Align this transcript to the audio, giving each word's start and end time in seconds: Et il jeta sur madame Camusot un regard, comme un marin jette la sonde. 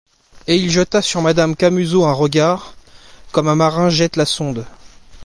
Et 0.47 0.55
il 0.55 0.71
jeta 0.71 1.03
sur 1.03 1.21
madame 1.21 1.55
Camusot 1.55 2.05
un 2.07 2.11
regard, 2.11 2.73
comme 3.31 3.47
un 3.47 3.53
marin 3.53 3.91
jette 3.91 4.15
la 4.15 4.25
sonde. 4.25 4.65